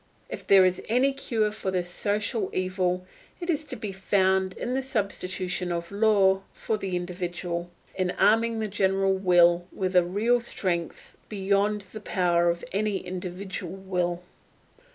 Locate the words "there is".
0.47-0.81